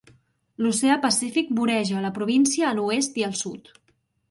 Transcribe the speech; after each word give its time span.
L'oceà 0.65 0.95
Pacífic 1.03 1.51
voreja 1.59 2.03
la 2.07 2.13
província 2.17 2.71
a 2.71 2.75
l'oest 2.81 3.23
i 3.23 3.29
al 3.31 3.39
sud. 3.45 3.75